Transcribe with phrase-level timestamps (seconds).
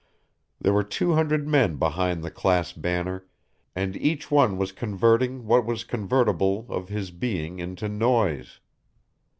[0.59, 3.27] There were two hundred men behind the class banner,
[3.75, 8.59] and each one was converting what was convertible of his being into noise.